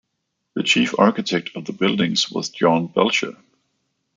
[0.55, 3.37] The chief architect of the buildings was John Belcher.